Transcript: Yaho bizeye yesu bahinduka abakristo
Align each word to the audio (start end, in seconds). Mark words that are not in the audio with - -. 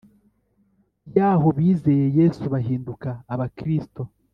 Yaho 1.15 1.47
bizeye 1.57 2.05
yesu 2.19 2.43
bahinduka 2.53 3.09
abakristo 3.33 4.01